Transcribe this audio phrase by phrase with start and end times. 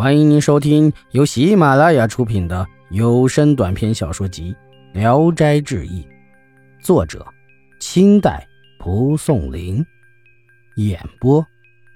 [0.00, 4.56] 欢迎您收听由喜马拉雅出品的有声短篇小说集
[4.98, 6.02] 《聊斋志异》，
[6.82, 7.22] 作者：
[7.80, 8.48] 清代
[8.78, 9.84] 蒲松龄，
[10.76, 11.46] 演播：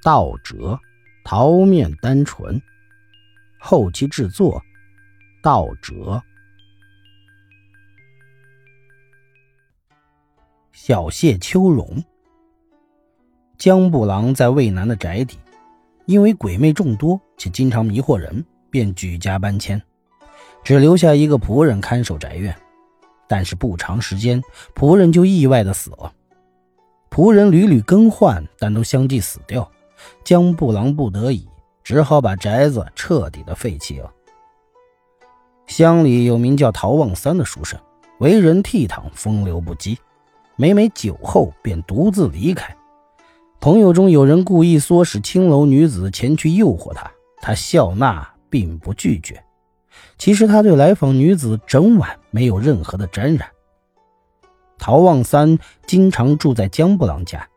[0.02, 0.78] 道哲、
[1.24, 2.60] 桃面单纯，
[3.58, 4.62] 后期制作：
[5.42, 6.22] 道哲。
[10.72, 12.04] 小谢秋荣，
[13.56, 15.38] 江布郎在渭南的宅邸。
[16.06, 19.80] 因为鬼魅众多且经常迷惑人，便举家搬迁，
[20.62, 22.54] 只留下一个仆人看守宅院。
[23.26, 24.42] 但是不长时间，
[24.74, 26.12] 仆人就意外的死了。
[27.10, 29.70] 仆人屡屡更换，但都相继死掉。
[30.22, 31.48] 江布郎不得已，
[31.82, 34.12] 只好把宅子彻底的废弃了。
[35.66, 37.80] 乡里有名叫陶望三的书生，
[38.18, 39.96] 为人倜傥，风流不羁，
[40.56, 42.76] 每每酒后便独自离开。
[43.64, 47.10] 朋友中有人故意唆使青楼女子前去诱惑他，
[47.40, 49.42] 他笑纳，并不拒绝。
[50.18, 53.48] 其实他对来访女子整晚没有任何的沾染。
[54.76, 57.48] 陶望三经常住在江布朗家，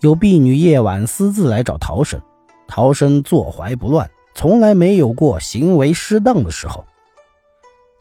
[0.00, 2.18] 有婢女夜晚私自来找陶生，
[2.66, 6.86] 陶生坐怀不乱，从来没有过行为失当的时候。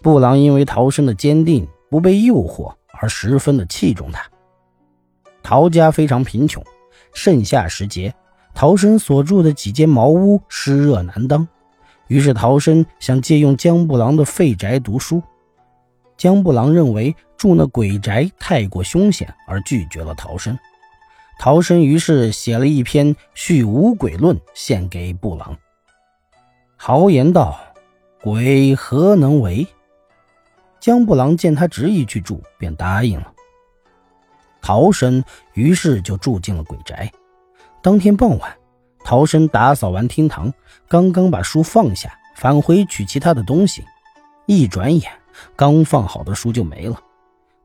[0.01, 4.23] 布朗因为陶生的坚定，不被诱惑，而十分的器重他。
[5.43, 6.63] 陶家非常贫穷。
[7.13, 8.13] 盛夏时节，
[8.53, 11.47] 陶生所住的几间茅屋湿热难当，
[12.07, 15.21] 于是陶生想借用江布郎的废宅读书。
[16.17, 20.57] 江布郎认为住那鬼宅太过凶险，而拒绝了陶生。
[21.39, 25.57] 陶生于是写了一篇《续五鬼论》，献给布郎，
[26.75, 27.57] 豪言道
[28.21, 29.65] ：“鬼何能为？”
[30.81, 33.33] 江布郎见他执意去住，便答应了。
[34.61, 37.11] 陶生于是就住进了鬼宅。
[37.81, 38.57] 当天傍晚，
[39.03, 40.53] 陶生打扫完厅堂，
[40.87, 43.83] 刚刚把书放下，返回取其他的东西，
[44.45, 45.11] 一转眼，
[45.55, 47.01] 刚放好的书就没了。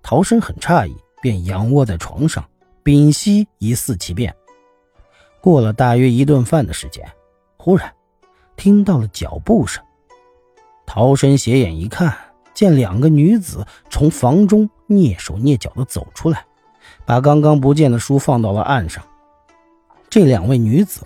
[0.03, 2.45] 陶生很诧异，便仰卧在床上，
[2.83, 4.35] 屏息以思其变。
[5.41, 7.07] 过了大约一顿饭的时间，
[7.57, 7.93] 忽然
[8.57, 9.83] 听到了脚步声。
[10.87, 12.17] 陶生斜眼一看，
[12.55, 16.47] 见两个女子从房中蹑手蹑脚地走出来。
[17.07, 19.05] 把刚刚不见的书放到了岸上。
[20.09, 21.03] 这两位女子，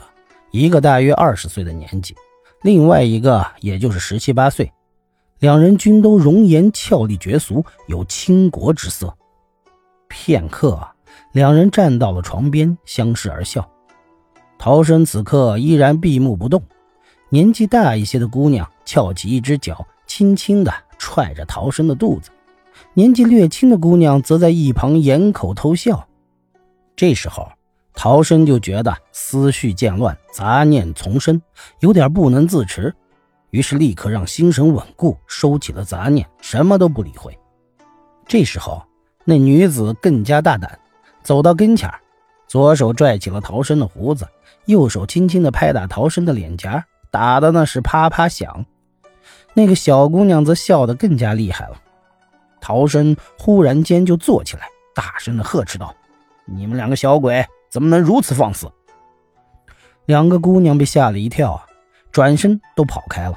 [0.50, 2.14] 一个大约二十岁的年纪，
[2.62, 4.72] 另外一个也就是十七八岁，
[5.38, 9.14] 两人均都容颜俏丽绝俗，有倾国之色。
[10.08, 10.78] 片刻，
[11.32, 13.68] 两人站到了床边，相视而笑。
[14.58, 16.62] 陶生此刻依然闭目不动。
[17.30, 22.30] 年纪大一些的姑娘翘起一只脚，轻轻地踹着陶生的肚子。
[22.98, 26.08] 年纪略轻的姑娘则在一旁掩口偷笑。
[26.96, 27.48] 这时候，
[27.94, 31.40] 陶生就觉得思绪渐乱，杂念丛生，
[31.78, 32.92] 有点不能自持，
[33.50, 37.38] 于是立刻让心神稳固，收起了杂念，什么都不理会。
[38.26, 38.82] 这时候，
[39.24, 40.76] 那女子更加大胆，
[41.22, 41.88] 走到跟前
[42.48, 44.26] 左手拽起了陶生的胡子，
[44.66, 48.66] 右手轻轻地拍打陶生的脸颊，打的那是啪啪响。
[49.54, 51.80] 那个小姑娘则笑得更加厉害了。
[52.60, 55.94] 陶生忽然间就坐起来，大声的呵斥道
[56.44, 58.70] ：“你们两个小鬼，怎么能如此放肆？”
[60.06, 61.66] 两个姑娘被吓了一跳啊，
[62.10, 63.34] 转身都跑开了。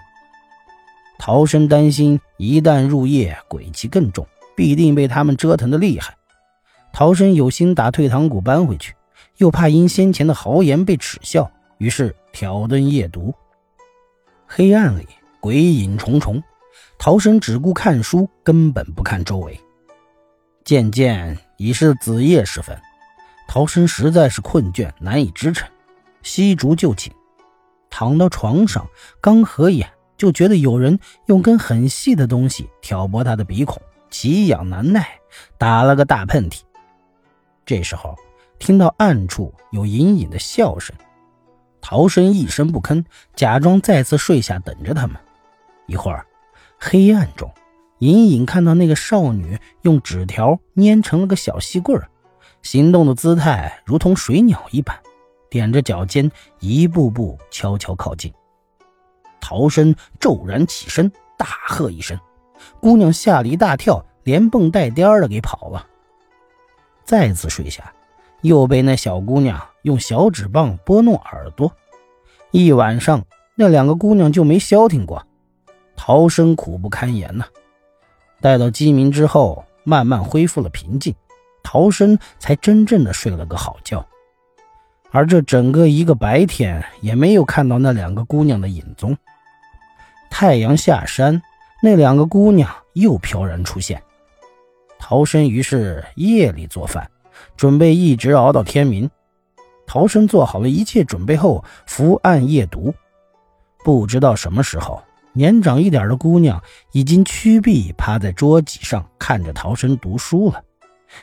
[1.20, 6.16] 陶生担心，一旦入夜，鬼气更重，必定被他们折腾的厉害。
[6.94, 8.96] 陶生有心打退堂鼓搬回去，
[9.38, 13.34] 又怕因先前的豪言被耻笑，于是挑灯夜读。
[14.48, 15.08] 黑暗里，
[15.40, 16.42] 鬼影重重。
[16.98, 19.60] 陶生只顾看书，根本不看周围。
[20.64, 22.80] 渐渐已是子夜时分，
[23.48, 25.68] 陶生实在是困倦，难以支撑，
[26.22, 27.12] 吸烛就寝。
[27.90, 28.88] 躺到床上，
[29.20, 35.20] 刚合眼，就觉得有人用根很细的东西挑拨他的鼻孔，奇痒难耐，
[35.58, 36.62] 打了个大喷嚏。
[37.66, 38.16] 这时候，
[38.60, 40.96] 听到暗处有隐隐的笑声，
[41.82, 43.04] 陶生一声不吭，
[43.36, 45.18] 假装再次睡下，等着他们。
[45.88, 46.26] 一会儿。
[46.84, 47.54] 黑暗中，
[48.00, 52.10] 隐隐看到那个少女用纸条粘成了个小细棍儿，
[52.64, 54.98] 行动的姿态如同水鸟一般，
[55.52, 58.34] 踮着脚尖一步步悄悄靠近。
[59.40, 62.20] 陶生骤然起身，大喝一声，
[62.80, 65.86] 姑娘吓了一大跳，连蹦带颠的给跑了。
[67.06, 67.94] 再次睡下，
[68.42, 71.72] 又被那小姑娘用小纸棒拨弄耳朵，
[72.50, 73.24] 一晚上
[73.54, 75.24] 那两个姑娘就没消停过。
[76.04, 77.46] 陶生苦不堪言呐，
[78.42, 81.14] 待到鸡鸣之后，慢慢恢复了平静，
[81.62, 84.04] 陶生才真正的睡了个好觉。
[85.12, 89.16] 而这整个一个白天，也没有看到那两个姑娘的影踪。
[90.32, 91.40] 太阳下山，
[91.84, 94.02] 那两个姑娘又飘然出现。
[94.98, 97.08] 陶生于是夜里做饭，
[97.56, 99.08] 准备一直熬到天明。
[99.86, 102.92] 陶生做好了一切准备后，伏案夜读。
[103.84, 105.00] 不知道什么时候，
[105.34, 106.62] 年长一点的姑娘
[106.92, 110.62] 已经屈臂趴在桌几上，看着陶生读书了。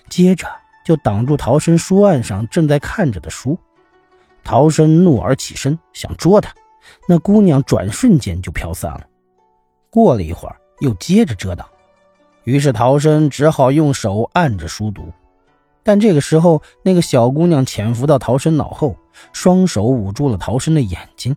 [0.08, 0.46] 接着
[0.84, 3.58] 就挡住陶生书案上正在看着的书。
[4.42, 6.54] 陶生怒而起身，想捉她，
[7.06, 9.04] 那姑娘转瞬间就飘散了。
[9.90, 11.66] 过了一会儿，又接着遮挡，
[12.44, 15.12] 于是陶生只好用手按着书读。
[15.82, 18.96] 但这个时候，那个小姑娘潜伏到陶生脑后，
[19.32, 21.36] 双手捂住了陶生的眼睛。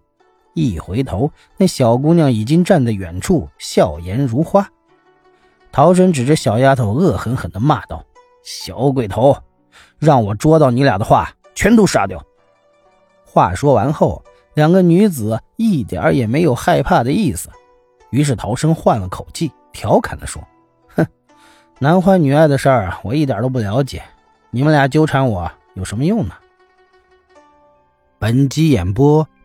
[0.53, 4.69] 一回头，那小姑娘已经站在远处，笑颜如花。
[5.71, 8.03] 陶生指着小丫头，恶狠狠地骂道
[8.44, 9.38] ：“小鬼头，
[9.98, 12.21] 让我捉到你俩的话，全都杀掉！”
[13.24, 17.50] 话说完后，两个女子一点也没有害怕的意思。
[18.09, 20.45] 于是陶生换了口气，调侃地说
[20.95, 21.07] ：“哼，
[21.80, 24.03] 男欢女爱的事儿，我一点都不了解。”
[24.53, 26.33] 你们俩纠缠我有什么用呢？
[28.19, 29.25] 本集演播